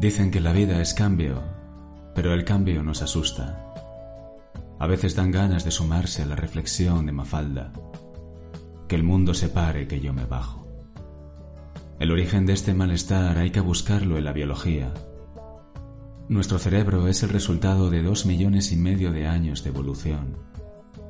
[0.00, 1.42] Dicen que la vida es cambio,
[2.14, 3.74] pero el cambio nos asusta.
[4.78, 7.72] A veces dan ganas de sumarse a la reflexión de Mafalda.
[8.86, 10.68] Que el mundo se pare, que yo me bajo.
[11.98, 14.94] El origen de este malestar hay que buscarlo en la biología.
[16.28, 20.36] Nuestro cerebro es el resultado de dos millones y medio de años de evolución.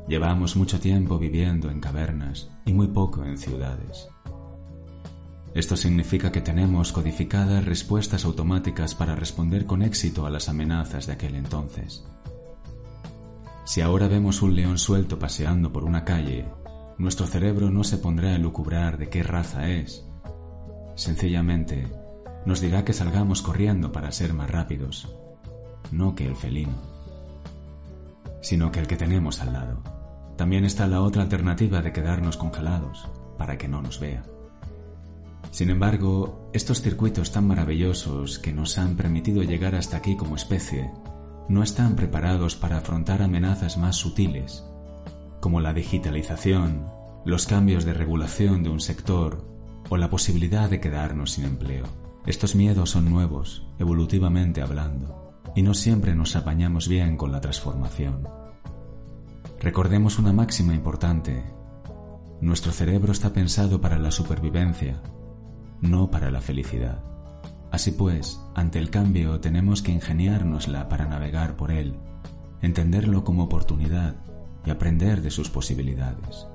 [0.09, 4.09] Llevamos mucho tiempo viviendo en cavernas y muy poco en ciudades.
[5.55, 11.15] Esto significa que tenemos codificadas respuestas automáticas para responder con éxito a las amenazas de
[11.15, 12.05] aquel entonces.
[13.64, 16.47] Si ahora vemos un león suelto paseando por una calle,
[16.98, 20.05] nuestro cerebro no se pondrá a lucubrar de qué raza es.
[20.97, 21.87] Sencillamente,
[22.44, 25.15] nos dirá que salgamos corriendo para ser más rápidos,
[25.92, 26.81] no que el felino,
[28.41, 29.83] sino que el que tenemos al lado.
[30.37, 34.22] También está la otra alternativa de quedarnos congelados, para que no nos vea.
[35.50, 40.91] Sin embargo, estos circuitos tan maravillosos que nos han permitido llegar hasta aquí como especie
[41.48, 44.64] no están preparados para afrontar amenazas más sutiles,
[45.41, 46.86] como la digitalización,
[47.25, 49.47] los cambios de regulación de un sector
[49.89, 51.86] o la posibilidad de quedarnos sin empleo.
[52.27, 58.28] Estos miedos son nuevos, evolutivamente hablando, y no siempre nos apañamos bien con la transformación.
[59.61, 61.42] Recordemos una máxima importante.
[62.41, 65.00] Nuestro cerebro está pensado para la supervivencia,
[65.81, 67.03] no para la felicidad.
[67.71, 71.97] Así pues, ante el cambio tenemos que ingeniárnosla para navegar por él,
[72.62, 74.17] entenderlo como oportunidad
[74.65, 76.47] y aprender de sus posibilidades.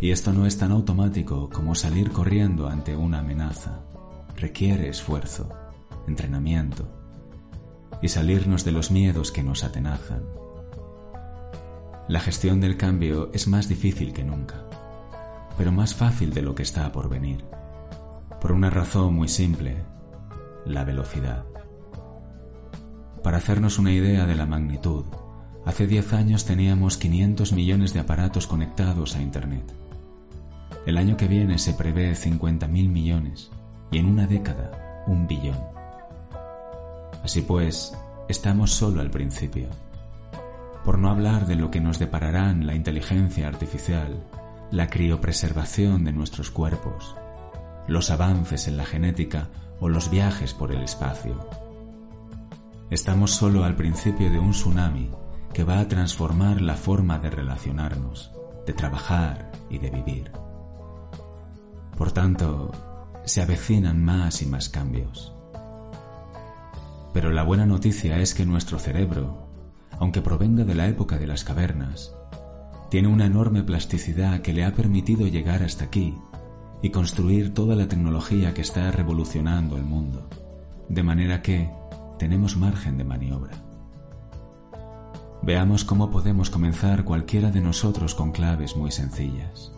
[0.00, 3.80] Y esto no es tan automático como salir corriendo ante una amenaza.
[4.36, 5.48] Requiere esfuerzo,
[6.06, 6.86] entrenamiento
[8.02, 10.22] y salirnos de los miedos que nos atenazan.
[12.08, 14.66] La gestión del cambio es más difícil que nunca
[15.56, 17.44] pero más fácil de lo que está por venir.
[18.40, 19.82] Por una razón muy simple,
[20.64, 21.44] la velocidad.
[23.22, 25.04] Para hacernos una idea de la magnitud,
[25.64, 29.72] hace 10 años teníamos 500 millones de aparatos conectados a Internet.
[30.84, 33.50] El año que viene se prevé 50.000 millones
[33.90, 35.58] y en una década un billón.
[37.24, 37.96] Así pues,
[38.28, 39.68] estamos solo al principio.
[40.84, 44.22] Por no hablar de lo que nos depararán la inteligencia artificial
[44.70, 47.14] la criopreservación de nuestros cuerpos,
[47.86, 49.48] los avances en la genética
[49.80, 51.48] o los viajes por el espacio.
[52.90, 55.10] Estamos solo al principio de un tsunami
[55.52, 58.32] que va a transformar la forma de relacionarnos,
[58.66, 60.32] de trabajar y de vivir.
[61.96, 62.72] Por tanto,
[63.24, 65.32] se avecinan más y más cambios.
[67.12, 69.48] Pero la buena noticia es que nuestro cerebro,
[69.98, 72.15] aunque provenga de la época de las cavernas,
[72.90, 76.16] tiene una enorme plasticidad que le ha permitido llegar hasta aquí
[76.82, 80.28] y construir toda la tecnología que está revolucionando el mundo,
[80.88, 81.70] de manera que
[82.18, 83.54] tenemos margen de maniobra.
[85.42, 89.72] Veamos cómo podemos comenzar cualquiera de nosotros con claves muy sencillas.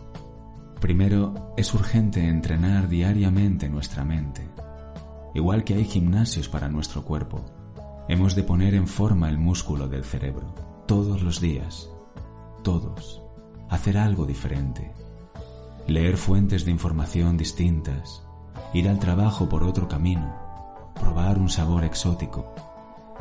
[0.79, 4.47] Primero, es urgente entrenar diariamente nuestra mente.
[5.35, 7.45] Igual que hay gimnasios para nuestro cuerpo,
[8.07, 10.55] hemos de poner en forma el músculo del cerebro,
[10.87, 11.89] todos los días,
[12.63, 13.21] todos,
[13.69, 14.93] hacer algo diferente,
[15.87, 18.23] leer fuentes de información distintas,
[18.73, 20.35] ir al trabajo por otro camino,
[20.99, 22.53] probar un sabor exótico,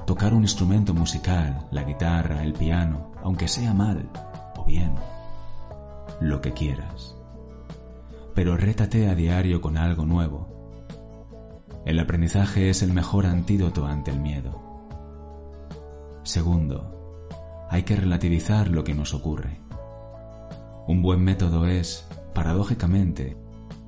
[0.06, 4.08] tocar un instrumento musical, la guitarra, el piano, aunque sea mal
[4.56, 4.94] o bien,
[6.20, 7.14] lo que quieras.
[8.34, 10.48] Pero rétate a diario con algo nuevo.
[11.84, 14.60] El aprendizaje es el mejor antídoto ante el miedo.
[16.22, 16.97] Segundo,
[17.70, 19.60] hay que relativizar lo que nos ocurre.
[20.86, 23.36] Un buen método es, paradójicamente,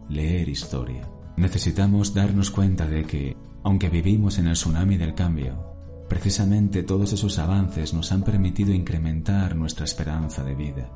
[0.09, 1.09] leer historia.
[1.37, 5.71] Necesitamos darnos cuenta de que, aunque vivimos en el tsunami del cambio,
[6.09, 10.91] precisamente todos esos avances nos han permitido incrementar nuestra esperanza de vida,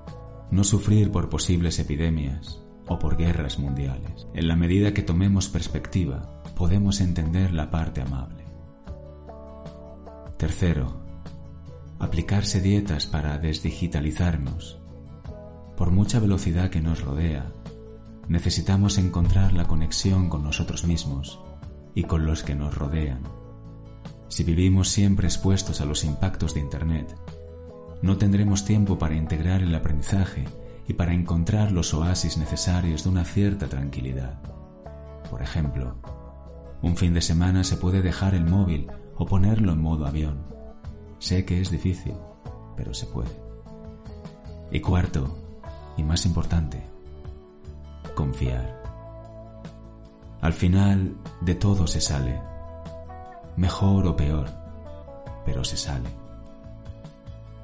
[0.50, 4.26] no sufrir por posibles epidemias o por guerras mundiales.
[4.34, 8.44] En la medida que tomemos perspectiva, podemos entender la parte amable.
[10.36, 11.03] Tercero,
[12.04, 14.80] aplicarse dietas para desdigitalizarnos.
[15.76, 17.52] Por mucha velocidad que nos rodea,
[18.28, 21.40] necesitamos encontrar la conexión con nosotros mismos
[21.94, 23.22] y con los que nos rodean.
[24.28, 27.16] Si vivimos siempre expuestos a los impactos de Internet,
[28.02, 30.44] no tendremos tiempo para integrar el aprendizaje
[30.86, 34.40] y para encontrar los oasis necesarios de una cierta tranquilidad.
[35.30, 35.96] Por ejemplo,
[36.82, 40.53] un fin de semana se puede dejar el móvil o ponerlo en modo avión.
[41.24, 42.12] Sé que es difícil,
[42.76, 43.34] pero se puede.
[44.70, 45.34] Y cuarto,
[45.96, 46.84] y más importante,
[48.14, 48.82] confiar.
[50.42, 52.38] Al final de todo se sale,
[53.56, 54.50] mejor o peor,
[55.46, 56.10] pero se sale.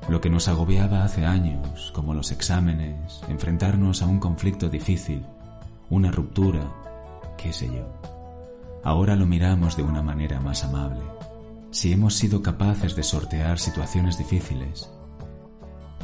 [0.08, 5.22] Lo que nos agobiaba hace años, como los exámenes, enfrentarnos a un conflicto difícil,
[5.90, 6.64] una ruptura,
[7.36, 7.84] qué sé yo.
[8.82, 11.02] Ahora lo miramos de una manera más amable.
[11.70, 14.90] Si hemos sido capaces de sortear situaciones difíciles,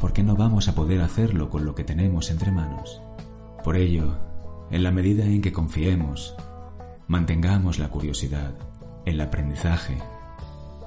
[0.01, 3.03] ¿por qué no vamos a poder hacerlo con lo que tenemos entre manos?
[3.65, 4.17] Por ello,
[4.71, 6.37] en la medida en que confiemos,
[7.09, 8.55] mantengamos la curiosidad,
[9.05, 9.99] el aprendizaje,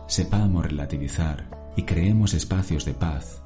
[0.07, 3.43] sepamos relativizar y creemos espacios de paz,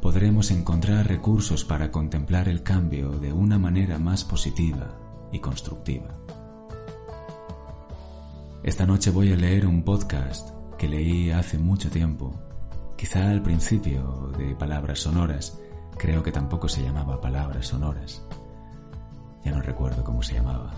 [0.00, 4.96] podremos encontrar recursos para contemplar el cambio de una manera más positiva
[5.32, 6.16] y constructiva.
[8.62, 12.38] Esta noche voy a leer un podcast que leí hace mucho tiempo,
[12.94, 15.58] quizá al principio de Palabras Sonoras,
[15.96, 18.22] creo que tampoco se llamaba Palabras Sonoras,
[19.42, 20.74] ya no recuerdo cómo se llamaba.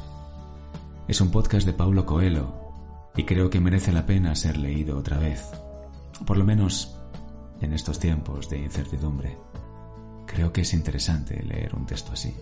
[1.08, 2.55] Es un podcast de Paulo Coelho
[3.17, 5.50] y creo que merece la pena ser leído otra vez.
[6.25, 6.96] Por lo menos
[7.61, 9.37] en estos tiempos de incertidumbre,
[10.25, 12.32] creo que es interesante leer un texto así.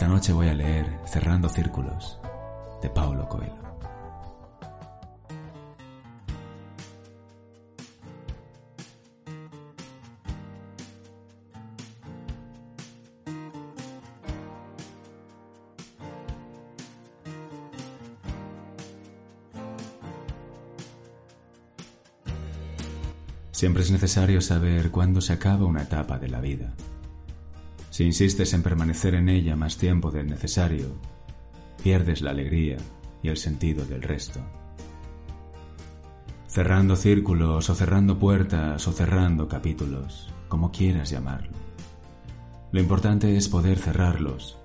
[0.00, 2.18] Esta noche voy a leer Cerrando Círculos
[2.80, 3.52] de Paulo Coelho.
[23.50, 26.72] Siempre es necesario saber cuándo se acaba una etapa de la vida.
[27.90, 30.94] Si insistes en permanecer en ella más tiempo del necesario,
[31.82, 32.76] pierdes la alegría
[33.22, 34.40] y el sentido del resto.
[36.46, 41.52] Cerrando círculos o cerrando puertas o cerrando capítulos, como quieras llamarlo.
[42.72, 44.56] Lo importante es poder cerrarlos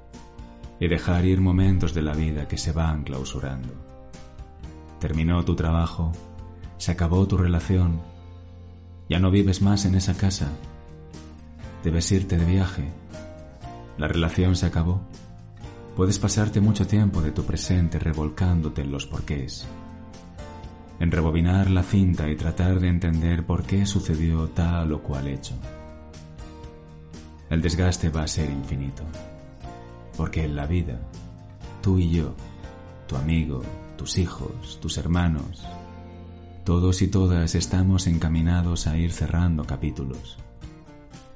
[0.79, 3.73] y dejar ir momentos de la vida que se van clausurando.
[4.99, 6.11] Terminó tu trabajo,
[6.77, 8.01] se acabó tu relación,
[9.09, 10.49] ya no vives más en esa casa.
[11.83, 13.04] Debes irte de viaje.
[13.97, 15.01] La relación se acabó.
[15.95, 19.65] Puedes pasarte mucho tiempo de tu presente revolcándote en los porqués.
[20.99, 25.55] En rebobinar la cinta y tratar de entender por qué sucedió tal o cual hecho.
[27.49, 29.03] El desgaste va a ser infinito.
[30.17, 30.99] Porque en la vida,
[31.81, 32.33] tú y yo,
[33.07, 33.61] tu amigo,
[33.97, 35.65] tus hijos, tus hermanos,
[36.65, 40.37] todos y todas estamos encaminados a ir cerrando capítulos,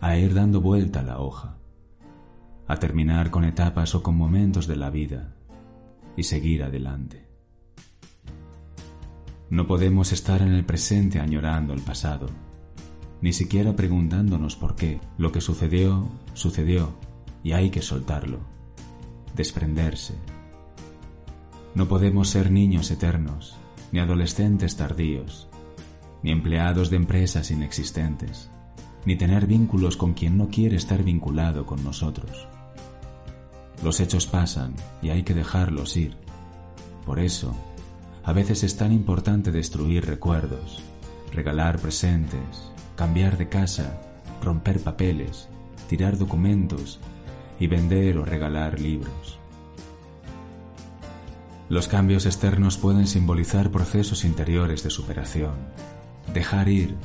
[0.01, 1.57] a ir dando vuelta a la hoja,
[2.69, 5.33] a terminar con etapas o con momentos de la vida
[6.15, 7.27] y seguir adelante.
[9.49, 12.27] No podemos estar en el presente añorando el pasado,
[13.21, 15.01] ni siquiera preguntándonos por qué.
[15.17, 16.93] Lo que sucedió, sucedió
[17.43, 18.39] y hay que soltarlo,
[19.35, 20.13] desprenderse.
[21.73, 23.57] No podemos ser niños eternos,
[23.91, 25.49] ni adolescentes tardíos,
[26.21, 28.51] ni empleados de empresas inexistentes,
[29.05, 32.47] ni tener vínculos con quien no quiere estar vinculado con nosotros.
[33.83, 36.17] Los hechos pasan y hay que dejarlos ir.
[37.05, 37.55] Por eso,
[38.23, 40.81] a veces es tan importante destruir recuerdos,
[41.31, 44.01] regalar presentes, cambiar de casa,
[44.43, 45.47] romper papeles,
[45.87, 46.99] tirar documentos
[47.57, 49.39] y vender o regalar libros.
[51.69, 55.53] Los cambios externos pueden simbolizar procesos interiores de superación,
[56.33, 56.95] dejar ir,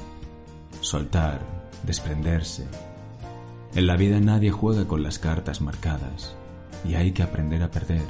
[0.80, 1.40] soltar,
[1.84, 2.66] desprenderse.
[3.74, 6.34] En la vida nadie juega con las cartas marcadas
[6.84, 8.04] y hay que aprender a perder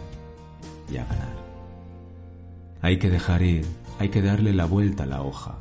[0.90, 1.34] y a ganar.
[2.82, 3.64] Hay que dejar ir,
[3.98, 5.56] hay que darle la vuelta a la hoja,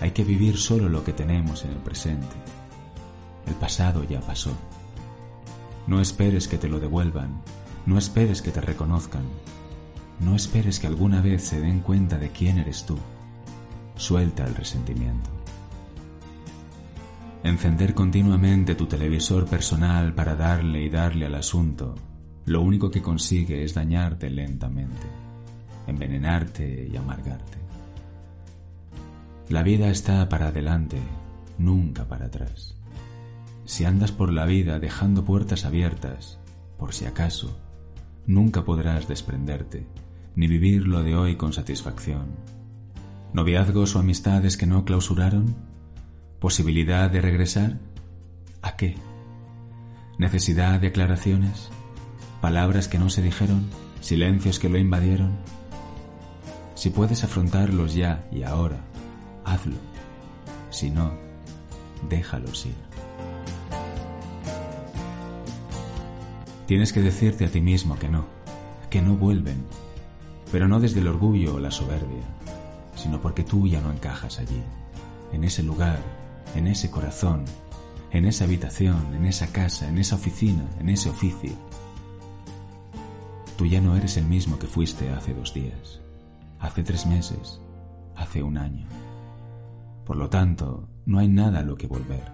[0.00, 2.36] hay que vivir solo lo que tenemos en el presente.
[3.46, 4.52] El pasado ya pasó.
[5.86, 7.40] No esperes que te lo devuelvan,
[7.86, 9.24] no esperes que te reconozcan,
[10.20, 12.98] no esperes que alguna vez se den cuenta de quién eres tú.
[13.96, 15.30] Suelta el resentimiento.
[17.42, 21.94] Encender continuamente tu televisor personal para darle y darle al asunto,
[22.48, 25.06] lo único que consigue es dañarte lentamente,
[25.86, 27.58] envenenarte y amargarte.
[29.48, 30.98] La vida está para adelante,
[31.58, 32.74] nunca para atrás.
[33.64, 36.38] si andas por la vida dejando puertas abiertas,
[36.78, 37.54] por si acaso,
[38.26, 39.86] nunca podrás desprenderte,
[40.34, 42.28] ni vivir lo de hoy con satisfacción.
[43.34, 45.54] ¿Noviazgos o amistades que no clausuraron?
[46.40, 47.78] ¿Posibilidad de regresar?
[48.62, 48.96] ¿A qué?
[50.16, 51.68] ¿Necesidad de aclaraciones?
[52.40, 53.68] ¿Palabras que no se dijeron?
[54.00, 55.36] ¿Silencios que lo invadieron?
[56.76, 58.78] Si puedes afrontarlos ya y ahora,
[59.44, 59.74] hazlo.
[60.70, 61.12] Si no,
[62.08, 62.76] déjalos ir.
[66.66, 68.26] Tienes que decirte a ti mismo que no,
[68.88, 69.64] que no vuelven,
[70.52, 72.22] pero no desde el orgullo o la soberbia,
[72.94, 74.62] sino porque tú ya no encajas allí,
[75.32, 75.98] en ese lugar,
[76.54, 77.46] en ese corazón,
[78.12, 81.67] en esa habitación, en esa casa, en esa oficina, en ese oficio.
[83.58, 86.00] Tú ya no eres el mismo que fuiste hace dos días,
[86.60, 87.60] hace tres meses,
[88.14, 88.86] hace un año.
[90.06, 92.30] Por lo tanto, no hay nada a lo que volver.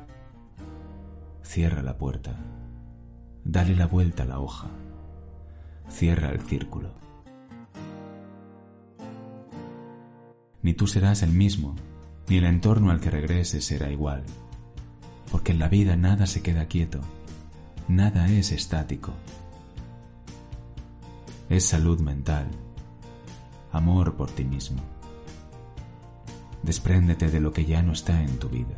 [1.42, 2.36] Cierra la puerta.
[3.42, 4.68] Dale la vuelta a la hoja.
[5.88, 6.90] Cierra el círculo.
[10.60, 11.74] Ni tú serás el mismo,
[12.28, 14.24] ni el entorno al que regreses será igual,
[15.32, 17.00] porque en la vida nada se queda quieto,
[17.88, 19.14] nada es estático.
[21.48, 22.46] Es salud mental,
[23.70, 24.82] amor por ti mismo.
[26.62, 28.74] Despréndete de lo que ya no está en tu vida.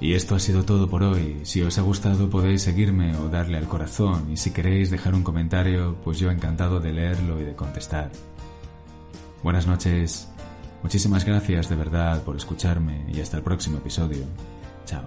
[0.00, 1.40] Y esto ha sido todo por hoy.
[1.42, 5.22] Si os ha gustado podéis seguirme o darle al corazón y si queréis dejar un
[5.22, 8.10] comentario, pues yo encantado de leerlo y de contestar.
[9.42, 10.28] Buenas noches.
[10.82, 14.24] Muchísimas gracias de verdad por escucharme y hasta el próximo episodio.
[14.86, 15.04] Chao.